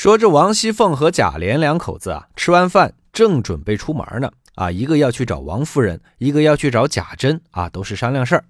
[0.00, 4.30] 说这王熙凤和贾琏两口子啊，吃完饭正准备出门呢。
[4.54, 8.44] 啊，一个要去找王夫人，一个要去找贾珍啊，都是商量事儿。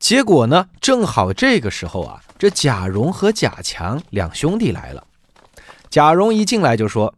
[0.00, 5.06] 结果呢，正好这个时候啊，这贾蓉和贾强两兄弟来了。
[5.88, 7.14] 贾蓉一进来就说：“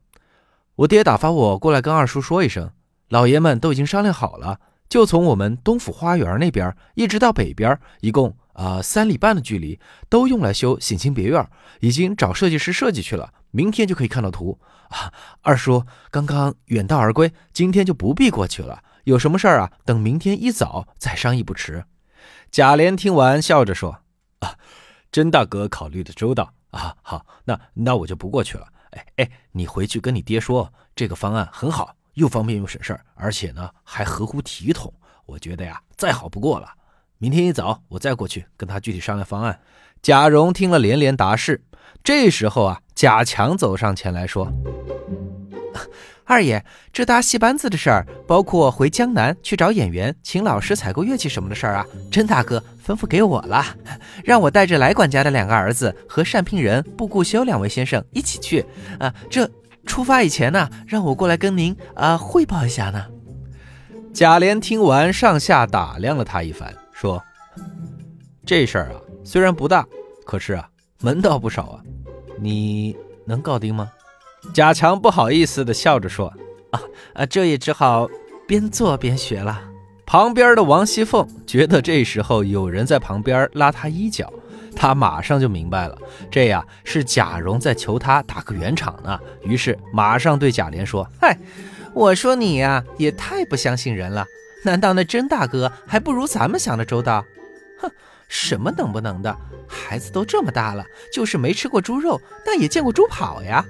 [0.77, 2.71] 我爹打发我过来跟二叔说一声，
[3.09, 4.61] 老爷们都已经商量好了，
[4.91, 9.81] 就从我们东府花园那边一直到北边，一共啊三里半的距离，
[10.11, 11.49] 都用来修省亲别院，
[11.81, 14.59] 已经找设计师设计去了。”明天就可以看到图
[14.89, 15.13] 啊！
[15.43, 18.83] 二叔刚刚远道而归，今天就不必过去了。
[19.05, 19.71] 有什么事儿啊？
[19.85, 21.85] 等明天一早再商议不迟。
[22.51, 24.01] 贾琏听完笑着说
[24.41, 24.57] ：“啊，
[25.11, 26.97] 甄大哥考虑的周到啊！
[27.03, 28.67] 好，那那我就不过去了。
[28.91, 34.93] 哎哎，你回去跟你爹说，这个方案很好，又方便又省事儿，而且呢还合乎体统。
[35.27, 36.69] 我觉得呀，再好不过了。
[37.23, 39.61] 明天一早我再过去跟他具体商量方案。”
[40.03, 41.63] 贾蓉听了连连答是。
[42.03, 44.53] 这时候啊，贾强走上前来说
[46.27, 53.65] ：“二爷，这搭戏班子的事儿，包括回江南去找演员、请老师采购乐器什么的事儿啊，甄大哥吩咐给我了，
[54.25, 58.67] 让我带着来管家的两个儿子和单聘人、布顾修两位先生一起去。
[58.99, 59.49] 啊，这
[59.87, 63.07] 出发以前呢，让我过来跟您啊汇报一下呢。”
[64.13, 67.21] 贾琏听完，上下打量了他一番，说
[68.47, 69.85] ：“这事儿啊，虽然不大，
[70.25, 70.69] 可是啊。”
[71.03, 71.83] 门道不少啊，
[72.39, 72.97] 你
[73.27, 73.91] 能搞定吗？
[74.55, 76.33] 贾强不好意思的笑着说
[76.71, 76.81] ：“啊
[77.15, 78.09] 啊，这也只好
[78.47, 79.61] 边做边学了。”
[80.07, 84.33] 旁边的王熙凤觉得这时候有人在旁边拉她衣角，
[84.77, 85.99] 她马上就明白了，
[86.31, 89.19] 这呀是贾蓉在求她打个圆场呢。
[89.43, 91.37] 于是马上对贾琏说：“嗨，
[91.95, 94.25] 我说你呀，也太不相信人了。
[94.65, 97.25] 难道那甄大哥还不如咱们想的周到？
[97.81, 97.91] 哼！”
[98.29, 99.37] 什么能不能的？
[99.69, 103.63] 孩子都这么大了，就是没吃过猪肉，但也见过猪跑呀。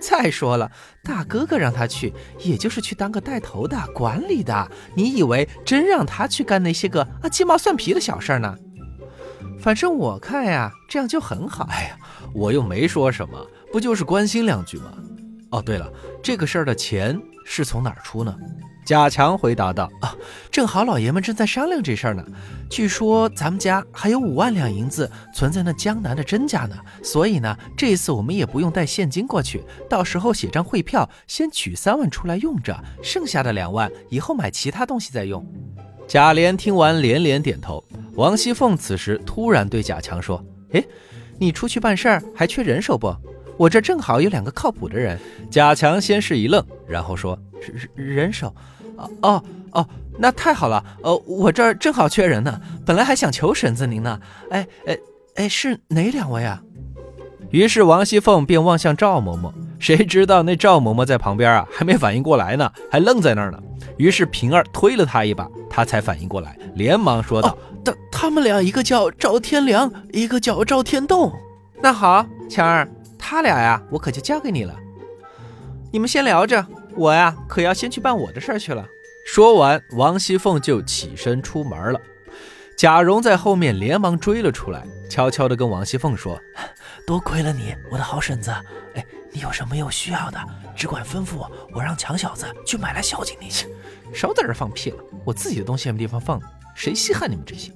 [0.00, 0.70] 再说了，
[1.02, 4.70] 大哥哥让他去，也就是去当个带头的、管理的。
[4.94, 8.56] 你以为真让他去干那些个啊鸡毛蒜皮的小事儿呢？
[9.60, 11.66] 反正我看呀，这样就很好。
[11.72, 11.98] 哎呀，
[12.32, 14.94] 我又没说什么，不就是关心两句吗？
[15.50, 18.36] 哦，对了，这个事儿的钱是从哪儿出呢？
[18.84, 20.14] 贾强回答道：“啊，
[20.50, 22.24] 正好老爷们正在商量这事儿呢。
[22.70, 35.44] 据说咱们家还有五万两银子存在那江南的甄家呢，所以呢，这次我们也不用带现金过去，到时候写张汇票，先取三万出来用着，剩下的两万以后买其他东西再用。”
[36.06, 37.82] 贾琏听完连连点头。
[38.14, 40.42] 王熙凤此时突然对贾强说
[40.72, 40.84] ：“哎，
[41.38, 43.14] 你出去办事儿还缺人手不？
[43.58, 45.18] 我这正好有两个靠谱的人。”
[45.50, 47.38] 贾强先是一愣，然后说
[47.94, 48.54] ：“人人手。”
[49.20, 49.42] 哦
[49.72, 49.86] 哦，
[50.18, 50.82] 那太好了！
[51.02, 54.18] 呃，我这儿正好缺人呢，本来还想求婶子您呢。
[54.50, 54.98] 哎哎
[55.36, 56.62] 哎，是哪两位啊？
[57.50, 63.62] 于是王熙凤便望向赵嬷嬷，谁知道那赵嬷嬷在旁边啊，还没反应过来呢，还愣在那儿呢。
[63.96, 71.32] 于是平儿推了她一把，她才反应过来，连忙说道：“他他们俩一个叫赵天良，一个叫赵天栋。
[71.80, 72.88] 那好，强儿，
[73.30, 74.74] 他俩呀，我可就交给你了。
[75.92, 76.66] 你们先聊着。”
[76.96, 78.88] 我呀，可要先去办我的事儿去了。
[79.26, 82.00] 说完，王熙凤就起身出门了。
[82.74, 86.40] 贾蓉在后面连忙追了出来，悄悄地跟王熙凤说
[87.06, 88.50] ：“多亏了你，我的好婶子。
[88.94, 90.40] 哎，你有什么有需要的，
[90.74, 93.68] 只管吩咐我，我让强小子去买来孝敬你去。
[94.14, 94.96] 少在这放屁了，
[95.26, 96.40] 我自己的东西也没地方放，
[96.74, 97.70] 谁稀罕你们这些？”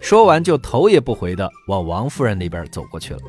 [0.00, 3.20] 说完，就头也不回地往王夫人那边走过去了。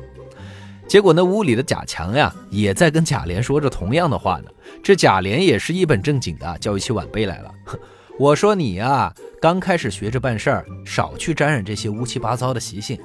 [0.88, 4.50] 结果那屋里的贾强呀，也在跟贾琏说着同样的话呢。
[4.82, 7.54] 这贾琏也是一本正经的教育起晚辈来了。
[8.18, 12.98] 我说你呀，刚开始学着办事儿，少去沾染这些乌七八糟的习性。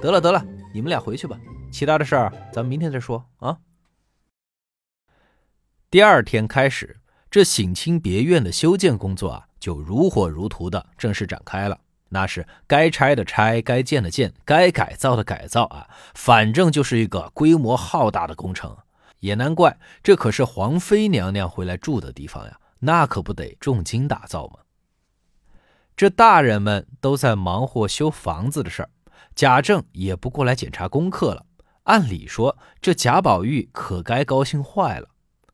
[0.00, 0.42] 得了得了，
[0.72, 1.36] 你们俩回去吧，
[1.72, 3.58] 其他的事儿咱们明天再说啊。
[5.90, 6.98] 第二天开始，
[7.28, 11.80] 这省亲别院的修建工作啊，就如火如荼的正式展开了。
[12.10, 18.76] 那是该拆的拆，该建的建，该改造的改造啊，反正就是一个规模浩大的工程。
[19.20, 24.60] 也难怪，这可是皇妃娘娘回来住的地方呀，那可不得重金打造吗？
[25.96, 28.90] 这大人们都在忙活修房子的事儿，
[29.34, 31.44] 贾政也不过来检查功课了。
[31.82, 35.08] 按理说，这贾宝玉可该高兴坏了，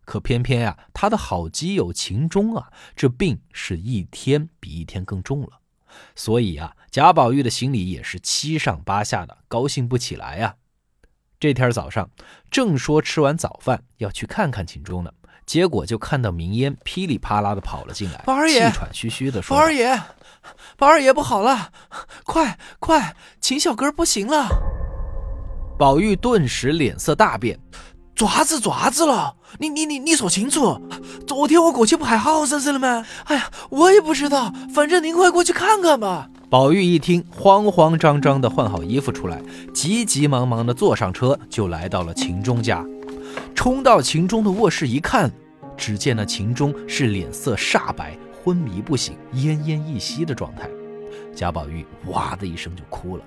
[0.04, 5.60] 可偏偏呀，他的好基友秦钟啊，这病是一天比一天更重了。
[6.14, 10.54] 所以啊，贾宝玉的心里也是七上八下的，高兴不起来呀。
[11.40, 12.08] 这天早上，
[12.50, 15.10] 正说吃完早饭要去看看秦钟呢，
[15.44, 20.00] 结果就看到明烟噼里啪啦的跑了进来，宝二爷气喘吁吁的说：“宝二爷，
[20.78, 21.70] 宝二爷不好了，
[22.24, 24.48] 快快，秦小哥不行了。”
[25.76, 27.58] 宝玉顿时脸色大变，
[28.14, 29.34] 爪子爪子了！
[29.58, 30.80] 你你你你说清楚，
[31.26, 33.04] 昨天我过去不还好生生的吗？
[33.24, 36.28] 哎呀，我也不知道，反正您快过去看看吧。
[36.48, 42.84] 宝玉一听，慌慌张张的换好衣服出来，急急忙忙的坐上车，就来到了秦钟家。
[43.54, 45.30] 冲到秦钟的卧室一看，
[45.76, 50.68] 只见那秦钟是脸色煞白、昏迷不醒、奄奄一息的状态。
[51.34, 53.24] 贾宝玉哇的一声就哭了。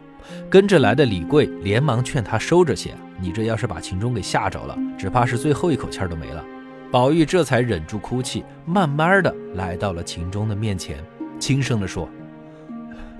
[0.49, 6.43] 跟着来的李贵连忙劝他收着些，你这要是把秦钟给吓着了，只怕是最后一口气都没了。
[6.91, 11.03] 宝玉这才忍住哭泣，慢慢的来到了秦钟的面前，
[11.39, 12.07] 轻声的说：“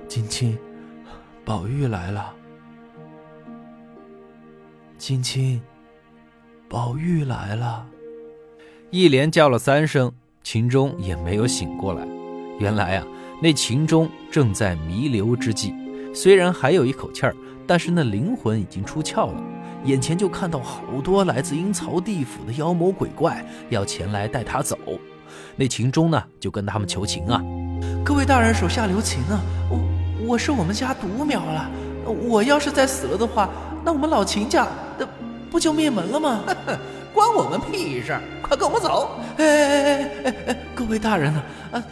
[0.08, 0.56] 青青，
[1.44, 2.32] 宝玉来了。
[4.96, 5.60] 青青，
[6.68, 7.86] 宝玉来了。”
[8.90, 10.10] 一连叫了三声，
[10.42, 12.08] 秦钟也没有醒过来。
[12.58, 13.06] 原来啊，
[13.42, 15.74] 那秦钟正在弥留之际。
[16.14, 17.34] 虽然还有一口气儿，
[17.66, 19.42] 但是那灵魂已经出窍了。
[19.84, 24.76] 眼前就看到好多来自阴曹地府的妖魔鬼怪要前来带他走。
[25.54, 27.40] 那秦钟呢，就跟他们求情啊
[28.04, 29.40] ：“各位大人手下留情啊！
[29.70, 31.70] 我我是我们家独苗了，
[32.04, 33.48] 我要是再死了的话，
[33.84, 34.66] 那我们老秦家
[34.98, 35.06] 那
[35.50, 36.40] 不就灭门了吗？
[37.14, 38.18] 关我们屁事！
[38.42, 39.10] 快跟我们走！
[39.36, 40.56] 哎哎哎哎哎！
[40.74, 41.42] 各位大人呢？
[41.72, 41.84] 啊！”，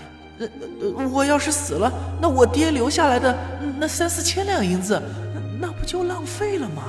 [1.11, 1.91] 我要是死了，
[2.21, 3.37] 那我爹留下来的
[3.79, 5.01] 那三四千两银子，
[5.61, 6.83] 那不就浪费了吗？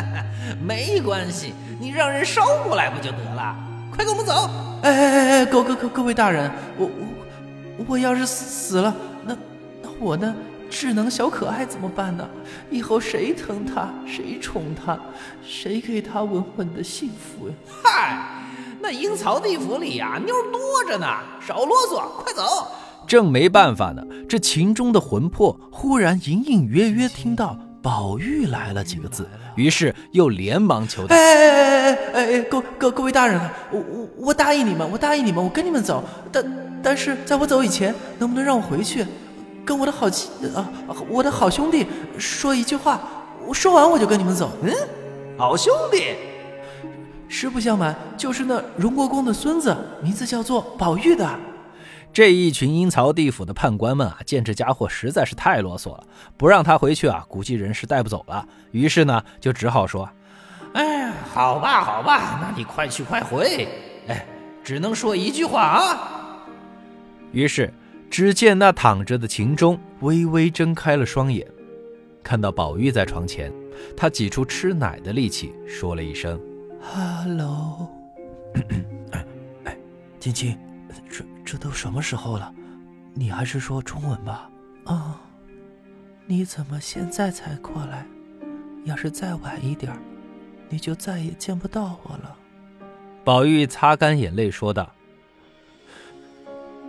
[0.60, 3.56] 没关系，你让人捎过来不就得了？
[3.90, 4.50] 快跟我们走！
[4.82, 6.86] 哎哎哎哎，各各各各位大人，我
[7.78, 9.36] 我我要是死死了，那
[9.82, 10.34] 那我那
[10.68, 12.28] 智能小可爱怎么办呢？
[12.70, 14.98] 以后谁疼他，谁宠他，
[15.46, 17.54] 谁给他稳稳的幸福呀？
[17.82, 18.18] 嗨，
[18.80, 21.06] 那阴曹地府里呀，妞多着呢，
[21.40, 22.66] 少啰嗦，快走！
[23.12, 33.38] 正没办法呢，这秦钟的魂魄忽然隐隐约约听到“宝玉来了”几个字，于是又连忙求道：“哎哎哎哎哎，各各各位大人，
[33.70, 36.02] 我我我答应你们，我答应你们，我跟你们走。
[36.32, 36.42] 但
[36.82, 39.04] 但是在我走以前，能不能让我回去，
[39.62, 40.66] 跟我的好妻啊，
[41.06, 41.86] 我的好兄弟
[42.16, 42.98] 说一句话？
[43.46, 44.50] 我说完我就跟你们走。
[44.62, 44.72] 嗯，
[45.36, 46.14] 好兄弟，
[47.28, 51.28] 实不相瞒，就是那荣国公的孙子，名字叫做宝玉的。”
[52.12, 56.06] 这一群阴曹地府的判官们啊，见这家伙实在是太啰嗦了，
[56.36, 58.46] 不让他回去啊，估计人是带不走了。
[58.70, 60.08] 于是呢，就只好说
[60.74, 63.66] ：“哎，好吧，好吧，那你快去快回。
[64.08, 64.26] 哎，
[64.62, 66.44] 只能说一句话啊。”
[67.32, 67.72] 于是，
[68.10, 71.46] 只见那躺着的秦钟微微睁开了双眼，
[72.22, 73.50] 看到宝玉在床前，
[73.96, 76.38] 他挤出吃奶的力气，说了一声
[76.82, 77.88] ：“Hello。”
[79.64, 79.74] 哎，
[80.20, 80.58] 晶晶。
[81.44, 82.54] 这这都什么时候了？
[83.14, 84.50] 你还是说中文吧。
[84.84, 85.20] 啊，
[86.26, 88.06] 你怎么现在才过来？
[88.84, 89.92] 要是再晚一点
[90.68, 92.36] 你就再也见不到我了。
[93.22, 94.90] 宝玉擦干眼泪说道：“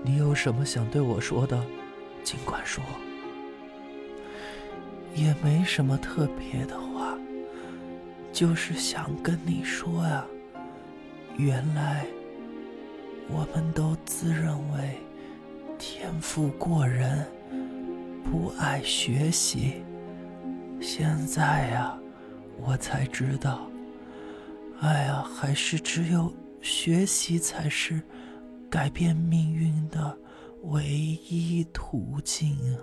[0.01, 1.61] 你有什么想对我说的，
[2.23, 2.83] 尽管说。
[5.13, 7.15] 也没什么特别的话，
[8.31, 10.25] 就是想跟你说呀，
[11.37, 12.05] 原来。”
[13.29, 14.97] 我们都自认为
[15.79, 17.25] 天赋过人，
[18.23, 19.83] 不爱学习。
[20.79, 21.97] 现在呀，
[22.59, 23.67] 我才知道，
[24.81, 26.31] 哎呀，还是只有
[26.61, 28.01] 学习才是
[28.69, 30.17] 改变命运的
[30.63, 32.79] 唯一途径啊！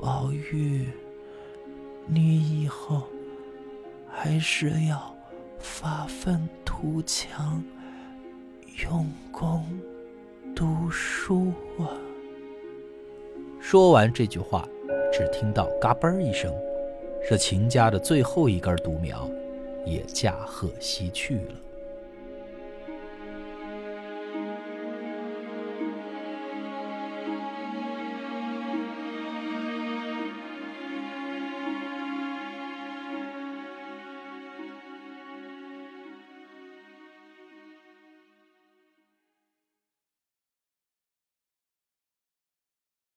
[0.00, 0.88] 宝玉，
[2.06, 3.06] 你以后
[4.10, 5.14] 还是要
[5.58, 7.62] 发奋图强。
[8.82, 9.64] 用功
[10.56, 11.86] 读书啊！
[13.60, 14.68] 说完这句话，
[15.12, 16.52] 只听到嘎嘣一声，
[17.28, 19.30] 这秦家的最后一根独苗
[19.86, 21.54] 也驾鹤西去了。